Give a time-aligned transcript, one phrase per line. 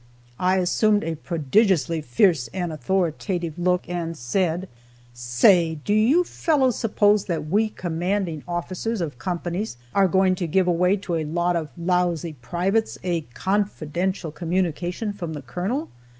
[0.39, 4.67] I assumed a prodigiously fierce and authoritative look and said:
[5.13, 10.65] "Say, do you fellows suppose that we commanding officers of companies are going to give
[10.67, 15.87] away to a lot of lousy privates a confidential communication from the Colonel?